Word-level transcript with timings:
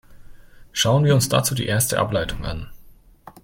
Schauen 0.71 1.05
wir 1.05 1.13
uns 1.13 1.29
dazu 1.29 1.53
die 1.53 1.67
erste 1.67 1.99
Ableitung 1.99 2.43
an. 2.43 2.71